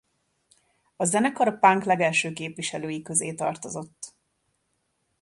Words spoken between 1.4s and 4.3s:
a punk legelső képviselői közé tartozott.